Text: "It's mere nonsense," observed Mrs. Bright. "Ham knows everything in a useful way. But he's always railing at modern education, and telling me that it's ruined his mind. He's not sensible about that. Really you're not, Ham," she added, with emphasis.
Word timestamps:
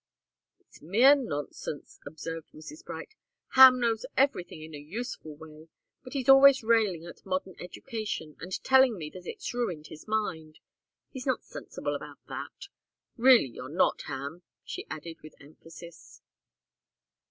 "It's 0.59 0.81
mere 0.81 1.13
nonsense," 1.13 1.99
observed 2.07 2.53
Mrs. 2.53 2.83
Bright. 2.83 3.13
"Ham 3.49 3.79
knows 3.79 4.03
everything 4.17 4.63
in 4.63 4.73
a 4.73 4.79
useful 4.79 5.35
way. 5.35 5.67
But 6.03 6.13
he's 6.13 6.27
always 6.27 6.63
railing 6.63 7.05
at 7.05 7.23
modern 7.23 7.53
education, 7.59 8.35
and 8.39 8.51
telling 8.63 8.97
me 8.97 9.11
that 9.11 9.27
it's 9.27 9.53
ruined 9.53 9.89
his 9.89 10.07
mind. 10.07 10.57
He's 11.11 11.27
not 11.27 11.43
sensible 11.43 11.93
about 11.93 12.17
that. 12.29 12.69
Really 13.15 13.45
you're 13.49 13.69
not, 13.69 14.01
Ham," 14.07 14.41
she 14.63 14.87
added, 14.89 15.17
with 15.21 15.35
emphasis. 15.39 16.21